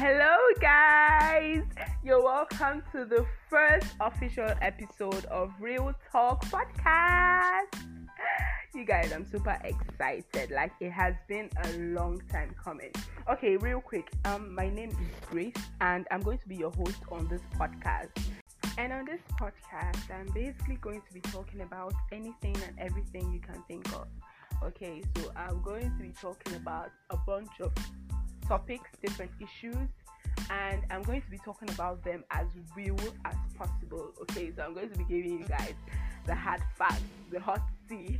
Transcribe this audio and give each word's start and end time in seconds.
Hello, 0.00 0.36
guys. 0.60 1.64
You're 2.04 2.22
welcome 2.22 2.84
to 2.92 3.04
the 3.04 3.26
first 3.50 3.96
official 3.98 4.48
episode 4.62 5.24
of 5.24 5.50
Real 5.58 5.92
Talk 6.12 6.44
Podcast. 6.44 7.82
You 8.76 8.84
guys, 8.84 9.10
I'm 9.12 9.26
super 9.26 9.58
excited. 9.64 10.52
Like 10.52 10.70
it 10.78 10.92
has 10.92 11.14
been 11.26 11.50
a 11.64 11.78
long 11.78 12.22
time 12.30 12.54
coming. 12.62 12.92
Okay, 13.28 13.56
real 13.56 13.80
quick. 13.80 14.08
Um, 14.24 14.54
my 14.54 14.70
name 14.70 14.90
is 14.90 15.26
Grace, 15.28 15.52
and 15.80 16.06
I'm 16.12 16.20
going 16.20 16.38
to 16.38 16.46
be 16.46 16.54
your 16.54 16.70
host 16.70 17.00
on 17.10 17.26
this 17.26 17.42
podcast. 17.58 18.10
And 18.78 18.92
on 18.92 19.04
this 19.04 19.20
podcast, 19.32 20.14
I'm 20.14 20.32
basically 20.32 20.76
going 20.76 21.02
to 21.08 21.12
be 21.12 21.20
talking 21.22 21.62
about 21.62 21.92
anything 22.12 22.56
and 22.68 22.78
everything 22.78 23.32
you 23.32 23.40
can 23.40 23.64
think 23.66 23.92
of. 23.96 24.06
Okay, 24.62 25.02
so 25.16 25.32
I'm 25.34 25.60
going 25.60 25.90
to 25.90 26.00
be 26.00 26.12
talking 26.20 26.54
about 26.54 26.92
a 27.10 27.16
bunch 27.16 27.60
of 27.60 27.72
topics, 28.48 28.90
different 29.02 29.30
issues, 29.40 29.88
and 30.50 30.82
I'm 30.90 31.02
going 31.02 31.22
to 31.22 31.30
be 31.30 31.38
talking 31.38 31.70
about 31.70 32.04
them 32.04 32.24
as 32.30 32.46
real 32.76 32.98
as 33.24 33.34
possible. 33.56 34.12
Okay, 34.22 34.52
so 34.56 34.62
I'm 34.62 34.74
going 34.74 34.90
to 34.90 34.98
be 34.98 35.04
giving 35.04 35.38
you 35.38 35.44
guys 35.44 35.74
the 36.26 36.34
hard 36.34 36.62
facts, 36.76 37.02
the 37.30 37.40
hot 37.40 37.62
tea. 37.88 38.18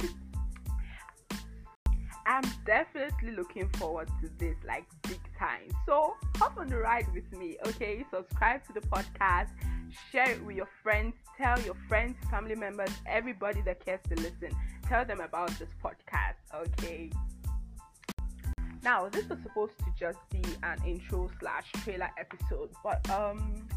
I'm 2.27 2.45
definitely 2.67 3.33
looking 3.33 3.69
forward 3.71 4.09
to 4.21 4.31
this 4.39 4.55
like 4.67 4.85
big 5.09 5.21
time. 5.39 5.71
So 5.87 6.15
hop 6.37 6.59
on 6.59 6.69
the 6.69 6.77
ride 6.77 7.07
with 7.15 7.33
me, 7.33 7.57
okay? 7.67 8.05
Subscribe 8.13 8.67
to 8.67 8.75
the 8.75 8.81
podcast, 8.81 9.49
share 10.13 10.31
it 10.33 10.45
with 10.45 10.57
your 10.57 10.69
friends, 10.83 11.15
tell 11.39 11.59
your 11.63 11.77
friends, 11.89 12.17
family 12.31 12.55
members, 12.55 12.91
everybody 13.07 13.63
that 13.63 13.83
cares 13.83 14.01
to 14.11 14.15
listen. 14.17 14.51
Tell 14.87 15.07
them 15.07 15.21
about 15.21 15.49
this 15.59 15.69
podcast, 15.83 16.37
okay? 16.55 17.11
Now, 18.89 19.07
this 19.07 19.29
was 19.29 19.39
supposed 19.43 19.79
to 19.81 19.93
just 20.01 20.19
be 20.31 20.43
an 20.63 20.79
intro 20.87 21.29
slash 21.41 21.71
trailer 21.85 22.09
episode, 22.19 22.71
but 22.83 23.11
um, 23.11 23.69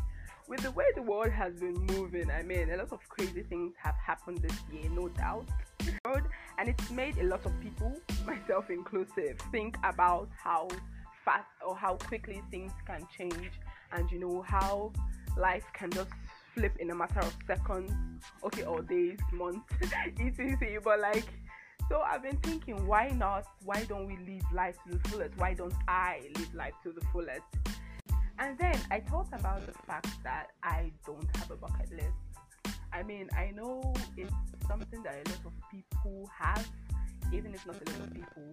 with 0.47 0.61
the 0.61 0.71
way 0.71 0.85
the 0.95 1.01
world 1.01 1.31
has 1.31 1.53
been 1.55 1.73
moving, 1.87 2.31
I 2.31 2.43
mean, 2.43 2.71
a 2.71 2.77
lot 2.77 2.93
of 2.93 2.99
crazy 3.09 3.43
things 3.43 3.73
have 3.83 3.95
happened 3.95 4.37
this 4.37 4.57
year, 4.71 4.89
no 4.89 5.09
doubt. 5.09 5.49
And 6.05 6.69
it's 6.69 6.89
made 6.91 7.17
a 7.17 7.25
lot 7.25 7.45
of 7.45 7.51
people, 7.59 7.93
myself 8.25 8.69
inclusive, 8.69 9.37
think 9.51 9.75
about 9.83 10.29
how 10.41 10.69
fast 11.25 11.43
or 11.67 11.75
how 11.75 11.95
quickly 11.95 12.41
things 12.49 12.71
can 12.87 13.05
change, 13.17 13.51
and 13.91 14.09
you 14.11 14.17
know 14.17 14.41
how 14.47 14.93
life 15.35 15.65
can 15.73 15.91
just 15.91 16.11
flip 16.55 16.77
in 16.79 16.89
a 16.91 16.95
matter 16.95 17.19
of 17.19 17.35
seconds, 17.45 17.91
okay, 18.45 18.63
or 18.63 18.81
days, 18.81 19.19
months, 19.33 19.73
etc. 20.21 20.79
But 20.81 21.01
like 21.01 21.27
so 21.91 21.99
I've 21.99 22.23
been 22.23 22.37
thinking, 22.37 22.87
why 22.87 23.09
not? 23.09 23.43
Why 23.65 23.83
don't 23.83 24.07
we 24.07 24.15
live 24.25 24.45
life 24.53 24.77
to 24.87 24.97
the 24.97 25.09
fullest? 25.09 25.37
Why 25.37 25.53
don't 25.53 25.73
I 25.89 26.21
live 26.37 26.55
life 26.55 26.73
to 26.83 26.93
the 26.93 27.01
fullest? 27.11 27.41
And 28.39 28.57
then 28.57 28.79
I 28.89 29.01
thought 29.01 29.27
about 29.33 29.65
the 29.65 29.73
fact 29.85 30.07
that 30.23 30.51
I 30.63 30.93
don't 31.05 31.27
have 31.35 31.51
a 31.51 31.57
bucket 31.57 31.91
list. 31.91 32.77
I 32.93 33.03
mean, 33.03 33.27
I 33.37 33.51
know 33.51 33.93
it's 34.15 34.31
something 34.69 35.03
that 35.03 35.15
a 35.15 35.29
lot 35.31 35.39
of 35.45 35.53
people 35.69 36.29
have, 36.33 36.65
even 37.33 37.53
if 37.53 37.67
not 37.67 37.75
a 37.75 37.91
lot 37.91 38.07
of 38.07 38.13
people 38.13 38.43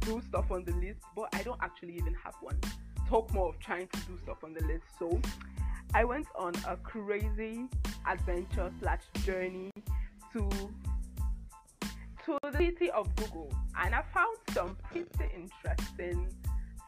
do 0.00 0.20
stuff 0.28 0.50
on 0.50 0.62
the 0.64 0.72
list, 0.72 1.00
but 1.16 1.30
I 1.32 1.42
don't 1.42 1.60
actually 1.62 1.96
even 1.96 2.12
have 2.22 2.34
one. 2.42 2.60
Talk 3.08 3.32
more 3.32 3.48
of 3.48 3.58
trying 3.58 3.88
to 3.88 4.00
do 4.00 4.18
stuff 4.22 4.44
on 4.44 4.52
the 4.52 4.64
list. 4.66 4.84
So 4.98 5.18
I 5.94 6.04
went 6.04 6.26
on 6.38 6.52
a 6.68 6.76
crazy 6.76 7.64
adventure 8.06 8.70
slash 8.80 9.00
journey 9.24 9.70
to 10.34 10.50
to 12.26 12.38
the 12.42 12.58
city 12.58 12.90
of 12.90 13.14
Google 13.16 13.52
and 13.80 13.94
I 13.94 14.02
found 14.12 14.36
some 14.52 14.76
pretty 14.90 15.08
interesting 15.32 16.28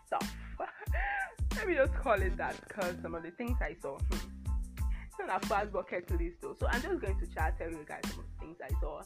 stuff. 0.07 0.37
Let 1.57 1.69
me 1.69 1.75
just 1.75 1.95
call 1.95 2.21
it 2.21 2.37
that 2.37 2.57
because 2.67 2.97
some 3.03 3.15
of 3.15 3.23
the 3.23 3.31
things 3.31 3.57
I 3.61 3.77
saw. 3.81 3.99
Hmm, 3.99 4.29
it's 5.07 5.19
not 5.27 5.45
a 5.45 5.47
fast 5.47 5.73
bucket 5.73 6.11
list 6.11 6.37
though. 6.43 6.57
So 6.59 6.67
I'm 6.69 6.83
just 6.83 7.01
going 7.01 7.19
to 7.21 7.27
chat 7.35 7.57
tell 7.57 7.71
you 7.71 7.85
guys 7.87 8.01
some 8.09 8.19
of 8.19 8.25
the 8.27 8.41
things 8.41 8.57
I 8.63 8.81
saw 8.81 9.03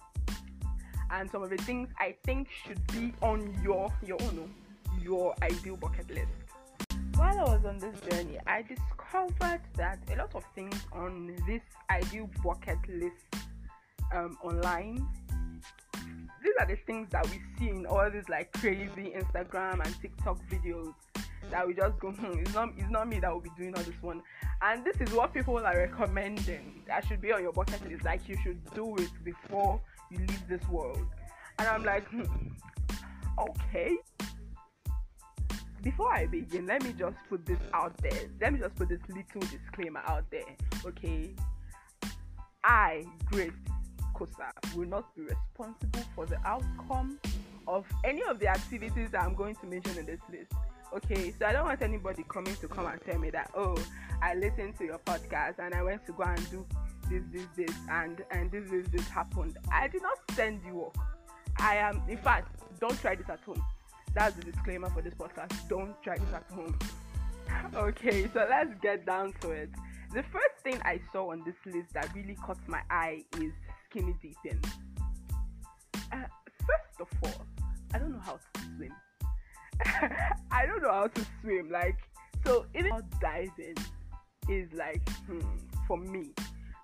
and 1.11 1.31
some 1.31 1.43
of 1.43 1.51
the 1.51 1.59
things 1.59 1.91
I 1.99 2.17
think 2.25 2.49
should 2.65 2.85
be 2.89 3.13
on 3.21 3.55
your 3.63 3.93
your 4.05 4.21
own 4.23 4.55
your 5.03 5.35
ideal 5.43 5.77
bucket 5.77 6.09
list. 6.11 6.33
While 7.17 7.39
I 7.39 7.43
was 7.43 7.65
on 7.67 7.79
this 7.79 8.01
journey, 8.11 8.39
I 8.47 8.63
discovered 8.63 9.61
that 9.77 9.99
a 10.11 10.17
lot 10.17 10.35
of 10.35 10.45
things 10.55 10.77
on 10.93 11.37
this 11.47 11.63
ideal 11.91 12.31
bucket 12.43 12.79
list 12.89 13.37
um, 14.15 14.39
online 14.43 15.07
these 16.53 16.63
are 16.63 16.67
the 16.67 16.81
things 16.87 17.09
that 17.11 17.25
we 17.31 17.41
see 17.59 17.71
in 17.71 17.87
all 17.87 18.11
these 18.11 18.29
like 18.29 18.53
crazy 18.53 19.15
Instagram 19.17 19.85
and 19.85 20.01
TikTok 20.01 20.39
videos 20.51 20.93
that 21.51 21.67
we 21.67 21.75
just 21.75 21.99
go, 21.99 22.11
hmm, 22.13 22.39
it's 22.39 22.55
not 22.55 22.71
it's 22.77 22.91
not 22.91 23.09
me 23.09 23.21
that 23.21 23.33
will 23.33 23.41
be 23.41 23.51
doing 23.57 23.75
all 23.75 23.83
this 23.83 24.01
one. 24.01 24.23
And 24.61 24.85
this 24.85 24.97
is 25.01 25.15
what 25.15 25.33
people 25.33 25.59
are 25.59 25.77
recommending 25.77 26.83
that 26.87 27.07
should 27.07 27.21
be 27.21 27.33
on 27.33 27.43
your 27.43 27.53
bucket 27.53 27.89
list. 27.89 28.05
Like 28.05 28.29
you 28.29 28.37
should 28.43 28.63
do 28.75 28.95
it 28.97 29.11
before 29.25 29.81
you 30.11 30.19
leave 30.19 30.49
this 30.49 30.67
world. 30.69 31.07
And 31.59 31.69
I'm 31.69 31.85
like, 31.85 32.07
hmm, 32.09 32.25
okay. 33.39 33.97
Before 35.83 36.13
I 36.13 36.27
begin, 36.27 36.67
let 36.67 36.85
me 36.85 36.95
just 36.97 37.17
put 37.29 37.45
this 37.45 37.59
out 37.75 37.97
there. 37.99 38.29
Let 38.41 38.53
me 38.53 38.61
just 38.61 38.75
put 38.77 38.89
this 38.89 39.01
little 39.09 39.41
disclaimer 39.41 40.03
out 40.07 40.25
there. 40.31 40.43
Okay. 40.87 41.35
I, 42.65 43.05
Grace, 43.25 43.51
Will 44.77 44.89
not 44.89 45.15
be 45.17 45.23
responsible 45.23 46.05
for 46.15 46.27
the 46.27 46.39
outcome 46.47 47.19
of 47.67 47.87
any 48.05 48.23
of 48.23 48.39
the 48.39 48.49
activities 48.49 49.11
that 49.11 49.23
I'm 49.23 49.35
going 49.35 49.55
to 49.57 49.67
mention 49.67 49.99
in 49.99 50.07
this 50.07 50.21
list. 50.31 50.53
Okay, 50.95 51.33
so 51.39 51.47
I 51.47 51.53
don't 51.53 51.65
want 51.67 51.81
anybody 51.81 52.25
coming 52.29 52.55
to 52.57 52.69
come 52.69 52.87
and 52.87 53.01
tell 53.01 53.19
me 53.19 53.31
that 53.31 53.51
oh, 53.55 53.77
I 54.21 54.35
listened 54.35 54.77
to 54.79 54.85
your 54.85 54.99
podcast 54.99 55.59
and 55.59 55.75
I 55.75 55.83
went 55.83 56.05
to 56.07 56.13
go 56.13 56.25
and 56.25 56.51
do 56.51 56.67
this, 57.09 57.23
this, 57.33 57.47
this, 57.57 57.77
and 57.91 58.23
and 58.31 58.51
this, 58.51 58.71
this, 58.71 58.87
this 58.89 59.09
happened. 59.09 59.57
I 59.71 59.89
did 59.89 60.03
not 60.03 60.19
send 60.33 60.61
you 60.67 60.81
off. 60.81 60.95
I 61.59 61.77
am, 61.77 62.03
in 62.09 62.19
fact, 62.19 62.55
don't 62.81 62.99
try 63.01 63.15
this 63.15 63.29
at 63.29 63.41
home. 63.41 63.63
That's 64.15 64.37
the 64.37 64.43
disclaimer 64.43 64.91
for 64.91 65.01
this 65.01 65.15
podcast. 65.15 65.69
Don't 65.69 66.01
try 66.03 66.19
this 66.19 66.33
at 66.35 66.45
home. 66.53 66.79
okay, 67.75 68.29
so 68.33 68.47
let's 68.49 68.75
get 68.83 69.07
down 69.07 69.33
to 69.41 69.51
it. 69.51 69.71
The 70.13 70.23
first 70.25 70.57
thing 70.63 70.79
I 70.85 71.01
saw 71.13 71.33
on 71.33 71.43
this 71.45 71.55
list 71.65 71.95
that 71.95 72.15
really 72.15 72.35
caught 72.35 72.59
my 72.69 72.83
eye 72.91 73.25
is 73.41 73.53
skinny 73.93 74.15
dipping. 74.23 74.61
Uh, 76.13 76.25
first 76.61 77.01
of 77.01 77.09
all, 77.23 77.47
I 77.95 77.99
don't 77.99 78.13
know 78.13 78.21
how 78.21 78.33
to 78.33 78.61
swim. 78.77 78.93
I 80.51 80.67
don't 80.67 80.83
know 80.83 80.93
how 80.93 81.09
to 81.09 81.27
swim. 81.41 81.71
Like, 81.71 81.99
so 82.45 82.67
even 82.75 82.93
diving 83.21 83.77
is 84.49 84.69
like, 84.73 85.07
hmm, 85.27 85.41
for 85.87 85.99
me, 85.99 86.31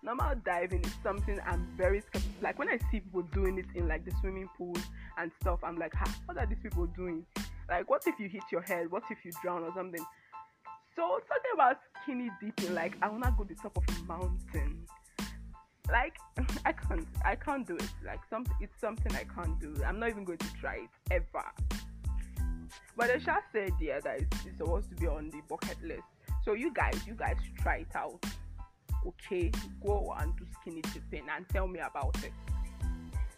normal 0.03 0.35
diving 0.45 0.85
is 0.85 0.95
something 1.03 1.39
I'm 1.47 1.67
very 1.77 2.01
skeptical. 2.01 2.43
Like 2.43 2.59
when 2.59 2.69
I 2.69 2.79
see 2.91 3.01
people 3.01 3.23
doing 3.23 3.59
it 3.59 3.67
in 3.75 3.89
like 3.89 4.05
the 4.05 4.13
swimming 4.21 4.49
pools 4.57 4.83
and 5.17 5.31
stuff, 5.41 5.61
I'm 5.63 5.79
like, 5.79 5.95
ha, 5.95 6.13
what 6.27 6.37
are 6.37 6.47
these 6.47 6.59
people 6.63 6.87
doing? 6.87 7.25
Like, 7.69 7.89
what 7.89 8.03
if 8.07 8.19
you 8.19 8.29
hit 8.29 8.43
your 8.53 8.63
head? 8.63 8.91
What 8.91 9.05
if 9.11 9.19
you 9.25 9.33
drown 9.43 9.63
or 9.63 9.73
something? 9.75 10.05
So 10.95 11.03
talking 11.03 11.53
about 11.55 11.79
skinny 12.03 12.31
dipping, 12.43 12.75
like 12.75 12.97
I 13.01 13.09
wanna 13.09 13.35
go 13.37 13.45
to 13.45 13.55
the 13.55 13.61
top 13.61 13.77
of 13.77 13.85
a 13.89 14.05
mountain 14.05 14.87
like 15.91 16.17
I 16.65 16.73
can't 16.73 17.07
I 17.25 17.35
can't 17.35 17.67
do 17.67 17.77
it. 17.77 17.91
Like 18.05 18.21
some 18.31 18.45
it's 18.61 18.81
something 18.81 19.15
I 19.15 19.25
can't 19.25 19.59
do. 19.61 19.75
I'm 19.87 19.99
not 19.99 20.11
even 20.11 20.25
going 20.25 20.39
to 20.39 20.53
try 20.61 20.77
it 20.77 20.91
ever. 21.11 21.45
But 22.97 23.09
the 23.09 23.21
said 23.53 23.73
yeah 23.81 24.01
that 24.01 24.21
it's, 24.21 24.47
it's 24.47 24.59
supposed 24.59 24.91
to 24.91 24.97
be 24.97 25.07
on 25.07 25.31
the 25.31 25.41
bucket 25.49 25.83
list. 25.83 26.03
So 26.45 26.55
you 26.55 26.73
guys, 26.73 26.99
you 27.07 27.15
guys 27.15 27.37
should 27.45 27.57
try 27.57 27.77
it 27.79 27.95
out. 27.95 28.25
Okay, 29.07 29.51
go 29.85 30.15
and 30.19 30.37
do 30.37 30.45
skinny 30.61 30.81
dipping 30.81 31.27
and 31.35 31.49
tell 31.51 31.69
me 31.69 31.79
about 31.79 32.17
it. 32.25 32.33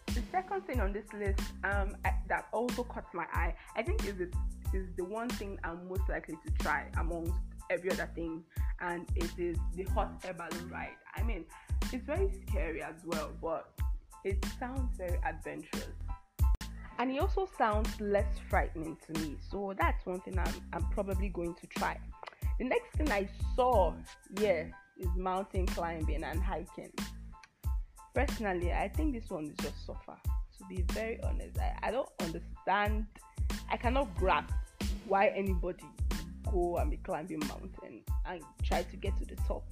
The 0.07 0.21
second 0.31 0.65
thing 0.65 0.81
on 0.81 0.91
this 0.91 1.05
list 1.13 1.39
um, 1.63 1.95
I, 2.03 2.13
that 2.27 2.47
also 2.51 2.83
caught 2.83 3.13
my 3.13 3.25
eye, 3.33 3.53
I 3.75 3.83
think 3.83 4.05
is 4.05 4.19
it 4.19 4.33
is 4.73 4.87
the 4.97 5.03
one 5.03 5.29
thing 5.29 5.59
I'm 5.63 5.87
most 5.87 6.07
likely 6.09 6.35
to 6.35 6.63
try 6.63 6.85
amongst 6.97 7.33
every 7.69 7.91
other 7.91 8.09
thing, 8.15 8.43
and 8.79 9.05
it 9.15 9.31
is 9.37 9.57
the 9.75 9.83
hot 9.83 10.23
air 10.25 10.33
balloon 10.33 10.69
ride. 10.69 10.95
I 11.15 11.23
mean, 11.23 11.45
it's 11.93 12.05
very 12.05 12.31
scary 12.47 12.81
as 12.81 12.95
well, 13.05 13.31
but 13.41 13.69
it 14.23 14.43
sounds 14.59 14.97
very 14.97 15.19
adventurous. 15.25 15.87
And 16.99 17.11
it 17.11 17.19
also 17.19 17.49
sounds 17.57 17.89
less 17.99 18.27
frightening 18.49 18.97
to 19.07 19.19
me. 19.21 19.35
So 19.49 19.73
that's 19.77 20.05
one 20.05 20.21
thing 20.21 20.37
I'm, 20.37 20.53
I'm 20.73 20.85
probably 20.91 21.29
going 21.29 21.55
to 21.55 21.67
try. 21.67 21.99
The 22.59 22.65
next 22.65 22.91
thing 22.95 23.11
I 23.11 23.27
saw, 23.55 23.93
yeah, 24.39 24.65
is 24.99 25.07
mountain 25.17 25.65
climbing 25.65 26.23
and 26.23 26.41
hiking. 26.41 26.91
Personally, 28.13 28.71
I 28.71 28.87
think 28.87 29.13
this 29.13 29.29
one 29.29 29.45
is 29.45 29.55
just 29.57 29.85
suffer. 29.85 30.17
To 30.59 30.65
be 30.69 30.83
very 30.93 31.19
honest, 31.23 31.57
I, 31.57 31.87
I 31.87 31.91
don't 31.91 32.09
understand. 32.19 33.07
I 33.69 33.77
cannot 33.77 34.15
grasp 34.15 34.53
why 35.07 35.29
anybody 35.29 35.83
go 36.51 36.77
and 36.77 36.91
be 36.91 36.97
climbing 36.97 37.39
mountain 37.39 38.03
and 38.25 38.41
try 38.63 38.83
to 38.83 38.95
get 38.97 39.17
to 39.17 39.25
the 39.25 39.35
top 39.47 39.63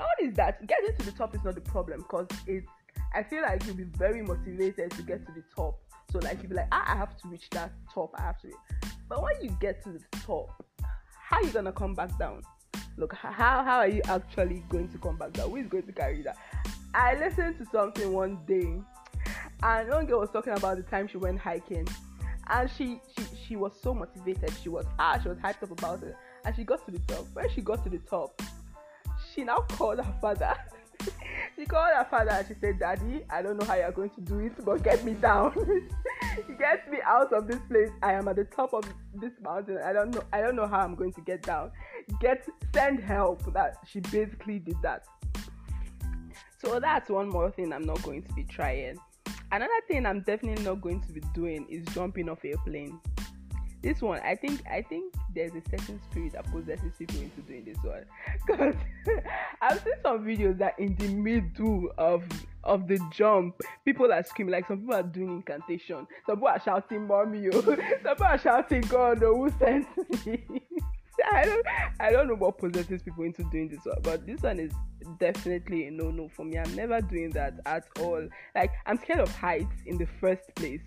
own 0.00 0.28
is 0.28 0.34
that 0.36 0.66
getting 0.66 0.96
to 0.96 1.06
the 1.06 1.12
top 1.12 1.34
is 1.34 1.44
not 1.44 1.54
the 1.54 1.60
problem 1.60 2.00
because 2.00 2.26
it's 2.46 2.68
I 3.14 3.22
feel 3.22 3.42
like 3.42 3.64
you'll 3.66 3.76
be 3.76 3.84
very 3.84 4.22
motivated 4.22 4.90
to 4.92 5.02
get 5.02 5.24
to 5.26 5.32
the 5.32 5.42
top. 5.54 5.78
So 6.12 6.18
like 6.18 6.38
you'll 6.42 6.50
be 6.50 6.56
like, 6.56 6.68
ah, 6.72 6.92
I 6.94 6.96
have 6.96 7.16
to 7.18 7.28
reach 7.28 7.48
that 7.50 7.72
top. 7.92 8.14
I 8.18 8.22
have 8.22 8.40
to. 8.42 8.50
But 9.08 9.22
when 9.22 9.32
you 9.42 9.56
get 9.60 9.82
to 9.84 9.90
the 9.90 10.00
top, 10.26 10.64
how 11.28 11.38
are 11.38 11.42
you 11.42 11.50
gonna 11.50 11.72
come 11.72 11.94
back 11.94 12.16
down? 12.18 12.42
Look, 12.96 13.14
how 13.14 13.62
how 13.62 13.78
are 13.78 13.88
you 13.88 14.02
actually 14.06 14.64
going 14.68 14.88
to 14.88 14.98
come 14.98 15.16
back 15.16 15.32
down? 15.32 15.50
Who 15.50 15.56
is 15.56 15.68
going 15.68 15.84
to 15.84 15.92
carry 15.92 16.22
that? 16.22 16.36
I 16.94 17.14
listened 17.14 17.58
to 17.58 17.66
something 17.70 18.12
one 18.12 18.38
day, 18.46 18.80
and 19.62 19.88
one 19.88 20.06
girl 20.06 20.20
was 20.20 20.30
talking 20.30 20.54
about 20.54 20.78
the 20.78 20.82
time 20.82 21.06
she 21.06 21.16
went 21.16 21.38
hiking, 21.38 21.86
and 22.48 22.70
she 22.76 23.00
she 23.16 23.24
she 23.46 23.56
was 23.56 23.72
so 23.80 23.94
motivated. 23.94 24.52
She 24.62 24.68
was 24.68 24.84
ah, 24.98 25.18
she 25.22 25.28
was 25.28 25.38
hyped 25.38 25.62
up 25.62 25.70
about 25.70 26.02
it, 26.02 26.16
and 26.44 26.56
she 26.56 26.64
got 26.64 26.84
to 26.86 26.90
the 26.90 26.98
top. 27.00 27.26
When 27.34 27.48
she 27.50 27.60
got 27.60 27.84
to 27.84 27.90
the 27.90 27.98
top, 27.98 28.42
she 29.38 29.44
now 29.44 29.58
called 29.68 29.98
her 29.98 30.14
father. 30.20 30.54
she 31.56 31.64
called 31.64 31.94
her 31.94 32.06
father 32.10 32.30
and 32.32 32.48
she 32.48 32.54
said, 32.60 32.80
Daddy, 32.80 33.24
I 33.30 33.40
don't 33.40 33.56
know 33.56 33.64
how 33.64 33.76
you're 33.76 33.92
going 33.92 34.10
to 34.10 34.20
do 34.20 34.40
it, 34.40 34.64
but 34.64 34.82
get 34.82 35.04
me 35.04 35.12
down. 35.14 35.52
get 36.58 36.90
me 36.90 36.98
out 37.06 37.32
of 37.32 37.46
this 37.46 37.60
place. 37.68 37.90
I 38.02 38.14
am 38.14 38.26
at 38.26 38.34
the 38.34 38.44
top 38.44 38.74
of 38.74 38.82
this 39.14 39.30
mountain. 39.40 39.78
I 39.84 39.92
don't 39.92 40.10
know 40.12 40.22
I 40.32 40.40
don't 40.40 40.56
know 40.56 40.66
how 40.66 40.80
I'm 40.80 40.96
going 40.96 41.12
to 41.12 41.20
get 41.20 41.42
down. 41.42 41.70
Get 42.20 42.48
send 42.74 42.98
help. 42.98 43.52
That 43.54 43.76
she 43.86 44.00
basically 44.00 44.58
did 44.58 44.82
that. 44.82 45.04
So 46.60 46.80
that's 46.80 47.08
one 47.08 47.28
more 47.28 47.52
thing 47.52 47.72
I'm 47.72 47.86
not 47.86 48.02
going 48.02 48.24
to 48.24 48.32
be 48.32 48.42
trying. 48.42 48.98
Another 49.52 49.80
thing 49.86 50.04
I'm 50.04 50.22
definitely 50.22 50.64
not 50.64 50.80
going 50.80 51.00
to 51.02 51.12
be 51.12 51.22
doing 51.32 51.64
is 51.70 51.86
jumping 51.94 52.28
off 52.28 52.44
a 52.44 52.56
plane 52.66 52.98
this 53.82 54.02
one 54.02 54.20
i 54.24 54.34
think 54.34 54.60
i 54.70 54.82
think 54.82 55.14
there's 55.34 55.52
a 55.52 55.62
certain 55.70 56.00
spirit 56.10 56.32
that 56.32 56.44
possesses 56.50 56.92
people 56.98 57.20
into 57.20 57.40
doing 57.42 57.64
this 57.64 57.76
one 57.82 58.04
because 58.46 58.74
i've 59.62 59.82
seen 59.82 59.94
some 60.02 60.24
videos 60.24 60.58
that 60.58 60.78
in 60.78 60.94
the 60.96 61.08
middle 61.08 61.90
of 61.98 62.22
of 62.64 62.86
the 62.88 62.98
jump 63.12 63.60
people 63.84 64.12
are 64.12 64.22
screaming 64.22 64.52
like 64.52 64.66
some 64.66 64.80
people 64.80 64.94
are 64.94 65.02
doing 65.02 65.30
incantation 65.30 66.06
some 66.26 66.36
people 66.36 66.48
are 66.48 66.60
shouting 66.60 67.06
mommy 67.06 67.48
oh 67.52 67.60
some 67.62 67.76
people 67.76 68.26
are 68.26 68.38
shouting 68.38 68.80
god 68.82 69.22
oh 69.22 69.34
who 69.34 69.50
sent 69.58 69.86
me 70.26 70.44
I 71.32 71.44
don't 71.44 71.66
I 72.00 72.10
don't 72.10 72.28
know 72.28 72.34
what 72.34 72.58
possesses 72.58 73.02
people 73.02 73.24
into 73.24 73.42
doing 73.50 73.68
this 73.68 73.84
one, 73.84 73.98
but 74.02 74.26
this 74.26 74.40
one 74.42 74.58
is 74.58 74.72
definitely 75.18 75.86
a 75.86 75.90
no 75.90 76.10
no 76.10 76.28
for 76.28 76.44
me. 76.44 76.58
I'm 76.58 76.74
never 76.74 77.00
doing 77.00 77.30
that 77.30 77.54
at 77.66 77.84
all. 78.00 78.26
Like 78.54 78.70
I'm 78.86 78.98
scared 78.98 79.20
of 79.20 79.34
heights 79.34 79.82
in 79.86 79.98
the 79.98 80.06
first 80.20 80.54
place. 80.54 80.80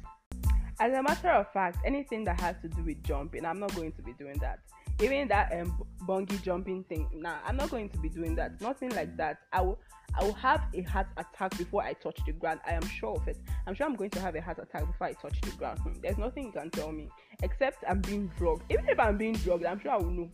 As 0.81 0.94
a 0.94 1.04
matter 1.04 1.30
of 1.30 1.45
fact, 1.54 1.78
anything 1.86 2.24
that 2.24 2.42
has 2.42 2.56
to 2.63 2.68
do 2.68 2.81
with 2.83 3.04
jumping, 3.04 3.45
I'm 3.45 3.60
not 3.60 3.75
going 3.75 3.92
to 3.92 4.01
be 4.01 4.13
doing 4.13 4.39
that. 4.39 4.62
Even 5.00 5.28
that 5.28 5.54
um, 5.54 5.78
bungee 6.07 6.42
jumping 6.42 6.83
thing, 6.86 7.07
nah, 7.13 7.36
I'm 7.45 7.56
not 7.56 7.69
going 7.69 7.88
to 7.89 8.00
be 8.00 8.10
doing 8.10 8.33
that. 8.38 8.60
Nothing 8.60 8.89
like 8.95 9.16
that. 9.18 9.38
I 9.54 9.62
will, 9.62 9.80
I 10.19 10.24
will 10.24 10.33
have 10.33 10.63
a 10.74 10.81
heart 10.81 11.06
attack 11.18 11.56
before 11.56 11.83
I 11.83 11.94
touch 11.94 12.18
the 12.25 12.31
ground. 12.31 12.62
I 12.66 12.72
am 12.72 12.81
sure 12.88 13.16
of 13.16 13.28
it. 13.28 13.38
I'm 13.68 13.75
sure 13.75 13.86
I'm 13.86 13.94
going 13.94 14.10
to 14.10 14.19
have 14.22 14.33
a 14.36 14.42
heart 14.42 14.57
attack 14.57 14.88
before 14.88 15.06
I 15.06 15.13
touch 15.13 15.39
the 15.42 15.51
ground. 15.51 15.78
Hmm, 15.81 16.01
there's 16.01 16.18
nothing 16.18 16.48
you 16.48 16.51
can 16.51 16.72
tell 16.72 16.92
me 16.92 17.10
except 17.44 17.83
I'm 17.88 18.01
being 18.01 18.31
drugged. 18.36 18.63
Even 18.72 18.89
if 18.89 19.00
I'm 19.00 19.19
being 19.19 19.33
drugged, 19.33 19.66
I'm 19.66 19.80
sure 19.80 19.92
I 19.92 19.98
will 19.98 20.10
know. 20.10 20.31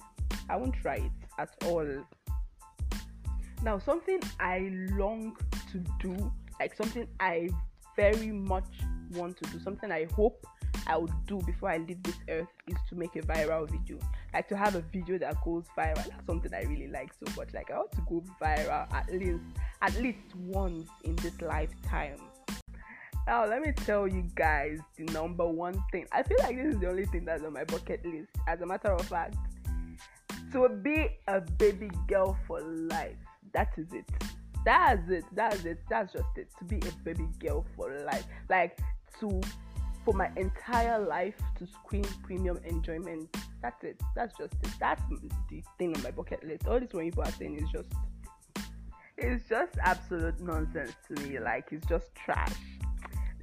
I 0.50 0.56
won't 0.56 0.76
try 0.76 0.96
it 0.96 1.12
at 1.38 1.50
all. 1.66 1.86
Now, 3.64 3.80
something 3.80 4.22
I 4.40 4.70
long 4.94 5.36
to 5.74 5.84
do, 6.00 6.32
like 6.58 6.74
something 6.74 7.06
I 7.20 7.50
very 7.98 8.32
much 8.32 8.64
want 9.14 9.38
to 9.38 9.50
do, 9.50 9.60
something 9.60 9.92
I 9.92 10.08
hope 10.14 10.46
I 10.88 10.98
would 10.98 11.12
do 11.26 11.40
before 11.46 11.70
I 11.70 11.78
leave 11.78 12.02
this 12.04 12.16
earth 12.30 12.48
is 12.68 12.78
to 12.90 12.96
make 12.96 13.16
a 13.16 13.22
viral 13.22 13.70
video. 13.70 14.00
Like 14.34 14.48
to 14.50 14.58
have 14.58 14.76
a 14.76 14.82
video 14.82 15.18
that 15.18 15.36
goes 15.44 15.66
viral. 15.78 15.96
That's 15.96 16.26
something 16.26 16.54
I 16.54 16.64
really 16.64 16.88
like 16.88 17.12
so 17.14 17.32
much. 17.36 17.54
Like 17.54 17.72
I 17.72 17.78
want 17.78 17.92
to 17.94 18.02
go 18.10 18.24
viral 18.42 18.94
at 18.94 19.12
least 19.12 19.44
at 19.82 19.94
least 20.02 20.36
once 20.36 20.90
in 21.04 21.16
this 21.18 21.42
lifetime. 21.42 22.18
Now 23.26 23.46
let 23.46 23.62
me 23.62 23.74
tell 23.74 24.08
you 24.08 24.24
guys 24.36 24.80
the 24.98 25.04
number 25.06 25.46
one 25.46 25.82
thing. 25.92 26.06
I 26.12 26.24
feel 26.24 26.38
like 26.40 26.56
this 26.56 26.76
is 26.76 26.80
the 26.80 26.90
only 26.90 27.06
thing 27.06 27.26
that's 27.26 27.44
on 27.44 27.54
my 27.54 27.66
bucket 27.66 28.06
list. 28.06 28.30
As 28.48 28.62
a 28.62 28.66
matter 28.66 28.94
of 28.94 29.06
fact, 29.06 29.36
to 30.54 30.70
be 30.70 31.10
a 31.28 31.42
baby 31.42 31.90
girl 32.08 32.38
for 32.48 32.62
life. 32.62 33.18
That 33.54 33.74
is 33.78 33.92
it. 33.92 34.06
That's 34.64 35.10
it. 35.10 35.26
That's 35.34 35.66
it. 35.66 35.80
That's 35.90 36.14
just 36.14 36.38
it. 36.38 36.48
To 36.60 36.66
be 36.66 36.78
a 36.78 36.92
baby 37.04 37.28
girl 37.40 37.66
for 37.76 37.94
life. 38.06 38.26
Like 38.50 38.80
to 39.20 39.42
for 40.08 40.14
my 40.14 40.30
entire 40.38 41.00
life 41.00 41.36
to 41.60 41.68
scream 41.68 42.06
premium 42.24 42.58
enjoyment. 42.64 43.28
That's 43.62 43.84
it. 43.84 44.00
That's 44.16 44.38
just 44.38 44.54
it. 44.54 44.70
That's 44.80 45.02
the 45.50 45.62
thing 45.78 45.94
on 45.96 46.02
my 46.02 46.12
bucket 46.12 46.48
list. 46.48 46.66
All 46.66 46.80
this 46.80 46.94
when 46.94 47.06
people 47.08 47.24
are 47.24 47.32
saying 47.32 47.58
is 47.58 47.70
just 47.70 47.90
it's 49.18 49.50
just 49.50 49.74
absolute 49.82 50.40
nonsense 50.40 50.94
to 51.10 51.22
me. 51.24 51.40
Like 51.40 51.68
it's 51.72 51.86
just 51.88 52.16
trash. 52.16 52.56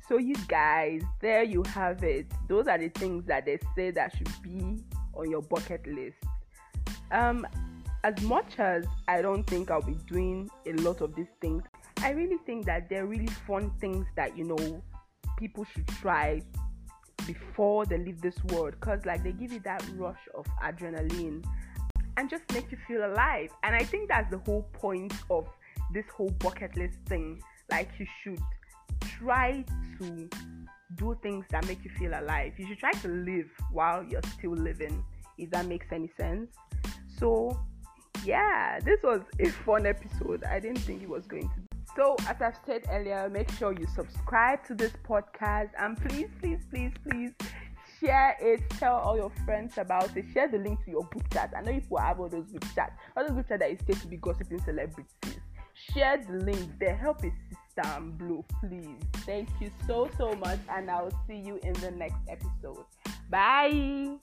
So 0.09 0.17
you 0.17 0.37
guys, 0.49 1.03
there 1.21 1.43
you 1.43 1.63
have 1.65 2.03
it. 2.03 2.33
Those 2.49 2.67
are 2.67 2.79
the 2.79 2.89
things 2.89 3.27
that 3.27 3.45
they 3.45 3.59
say 3.77 3.91
that 3.91 4.17
should 4.17 4.33
be 4.43 4.79
on 5.13 5.31
your 5.31 5.43
bucket 5.43 5.87
list. 5.87 6.17
Um 7.11 7.47
as 8.05 8.19
much 8.23 8.59
as 8.59 8.87
I 9.07 9.21
don't 9.21 9.45
think 9.45 9.71
I'll 9.71 9.83
be 9.83 9.99
doing 10.07 10.49
a 10.67 10.73
lot 10.75 11.03
of 11.03 11.15
these 11.15 11.33
things, 11.43 11.63
I 11.99 12.11
really 12.11 12.39
think 12.47 12.65
that 12.65 12.89
they're 12.89 13.07
really 13.07 13.33
fun 13.47 13.71
things 13.81 14.07
that 14.17 14.37
you 14.37 14.45
know 14.45 14.83
people 15.37 15.65
should 15.65 15.87
try 15.89 16.41
before 17.27 17.87
they 17.87 17.99
leave 17.99 18.21
this 18.21 18.37
world 18.45 18.75
because 18.79 19.05
like 19.07 19.23
they 19.23 19.33
give 19.33 19.53
you 19.53 19.61
that 19.61 19.85
rush 19.97 20.29
of 20.35 20.47
adrenaline 20.63 21.45
and 22.17 22.31
just 22.31 22.43
make 22.53 22.71
you 22.71 22.79
feel 22.87 23.05
alive. 23.05 23.51
And 23.63 23.75
i 23.75 23.85
think 23.85 24.09
that's 24.09 24.31
the 24.31 24.39
whole 24.39 24.63
point 24.73 25.13
of 25.31 25.47
this 25.93 26.05
whole 26.15 26.31
bucket 26.39 26.77
list 26.77 26.99
thing. 27.07 27.43
Like 27.71 27.91
you 27.99 28.07
should 28.23 28.41
try 29.01 29.65
to 29.99 30.29
do 30.97 31.19
things 31.23 31.45
that 31.51 31.67
make 31.67 31.85
you 31.85 31.91
feel 31.99 32.13
alive. 32.13 32.53
You 32.59 32.67
should 32.67 32.79
try 32.79 32.93
to 32.93 33.09
live 33.09 33.51
while 33.73 34.05
you're 34.05 34.23
still 34.39 34.53
living 34.53 35.05
if 35.39 35.51
that 35.51 35.67
makes 35.67 35.87
any 35.91 36.11
sense. 36.19 36.51
So 37.19 37.59
yeah 38.25 38.79
this 38.85 39.01
was 39.03 39.21
a 39.41 39.49
fun 39.49 39.87
episode. 39.87 40.45
I 40.45 40.61
didn't 40.61 40.79
think 40.79 41.03
it 41.03 41.09
was 41.09 41.27
going 41.27 41.49
to 41.49 41.74
so, 41.97 42.17
as 42.29 42.41
I've 42.41 42.59
said 42.67 42.85
earlier, 42.91 43.29
make 43.31 43.51
sure 43.53 43.73
you 43.73 43.87
subscribe 43.95 44.65
to 44.67 44.75
this 44.75 44.93
podcast 45.09 45.71
and 45.79 45.97
please, 45.97 46.29
please, 46.41 46.59
please, 46.71 46.93
please 47.09 47.33
share 48.01 48.37
it. 48.41 48.69
Tell 48.71 48.97
all 48.97 49.17
your 49.17 49.33
friends 49.45 49.79
about 49.79 50.17
it. 50.17 50.25
Share 50.33 50.49
the 50.49 50.59
link 50.59 50.85
to 50.85 50.91
your 50.91 51.05
group 51.05 51.33
chat. 51.33 51.53
I 51.57 51.63
know 51.63 51.73
people 51.73 51.99
have 51.99 52.21
all 52.21 52.29
those 52.29 52.47
group 52.47 52.65
chats, 52.75 52.93
all 53.17 53.25
those 53.25 53.33
group 53.33 53.49
chats 53.49 53.61
that 53.61 53.71
is 53.71 53.79
said 53.87 54.01
to 54.03 54.07
be 54.09 54.17
gossiping 54.17 54.61
celebrities. 54.63 55.41
Share 55.93 56.19
the 56.19 56.45
link. 56.45 56.79
There, 56.79 56.97
help 56.97 57.19
a 57.21 57.31
sister 57.49 57.97
and 57.97 58.17
blue, 58.17 58.45
please. 58.61 58.97
Thank 59.27 59.49
you 59.61 59.71
so 59.87 60.09
so 60.17 60.35
much, 60.35 60.61
and 60.71 60.91
I'll 60.91 61.13
see 61.27 61.37
you 61.37 61.59
in 61.63 61.73
the 61.75 61.91
next 61.91 62.19
episode. 62.29 62.85
Bye. 63.31 64.19